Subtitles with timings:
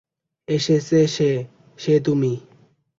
[0.47, 1.31] এসেছে সে,
[1.79, 2.33] সে তুমি।